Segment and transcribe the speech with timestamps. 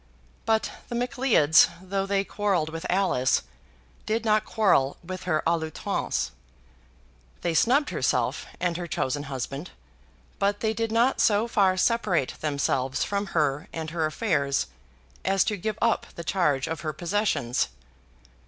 [0.47, 3.43] But the Macleods, though they quarrelled with Alice,
[4.07, 6.31] did not quarrel with her à l'outrance.
[7.41, 9.69] They snubbed herself and her chosen husband;
[10.39, 14.65] but they did not so far separate themselves from her and her affairs
[15.23, 17.67] as to give up the charge of her possessions.